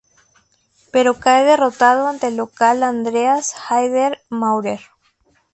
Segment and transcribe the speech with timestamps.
[0.93, 4.81] Pero cae derrotado ante el local Andreas Haider-Maurer.